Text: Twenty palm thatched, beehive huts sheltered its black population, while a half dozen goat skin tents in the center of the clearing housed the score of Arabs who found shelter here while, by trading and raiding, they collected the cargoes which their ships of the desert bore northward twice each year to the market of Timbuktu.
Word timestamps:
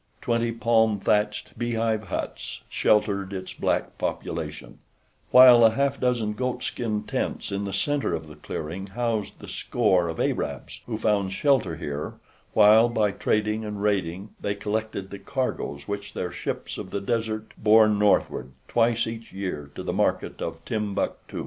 Twenty 0.19 0.51
palm 0.51 0.97
thatched, 0.97 1.59
beehive 1.59 2.05
huts 2.05 2.61
sheltered 2.67 3.33
its 3.33 3.53
black 3.53 3.99
population, 3.99 4.79
while 5.29 5.63
a 5.63 5.69
half 5.69 5.99
dozen 5.99 6.33
goat 6.33 6.63
skin 6.63 7.03
tents 7.03 7.51
in 7.51 7.65
the 7.65 7.71
center 7.71 8.15
of 8.15 8.27
the 8.27 8.33
clearing 8.35 8.87
housed 8.87 9.37
the 9.39 9.47
score 9.47 10.09
of 10.09 10.19
Arabs 10.19 10.81
who 10.87 10.97
found 10.97 11.33
shelter 11.33 11.75
here 11.75 12.13
while, 12.53 12.89
by 12.89 13.11
trading 13.11 13.63
and 13.63 13.83
raiding, 13.83 14.31
they 14.39 14.55
collected 14.55 15.11
the 15.11 15.19
cargoes 15.19 15.87
which 15.87 16.13
their 16.13 16.31
ships 16.31 16.79
of 16.79 16.89
the 16.89 16.99
desert 16.99 17.53
bore 17.55 17.87
northward 17.87 18.53
twice 18.67 19.05
each 19.05 19.31
year 19.31 19.69
to 19.75 19.83
the 19.83 19.93
market 19.93 20.41
of 20.41 20.65
Timbuktu. 20.65 21.39